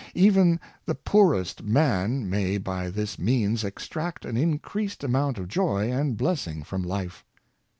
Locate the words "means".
3.19-3.63